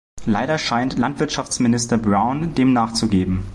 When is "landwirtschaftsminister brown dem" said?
0.97-2.73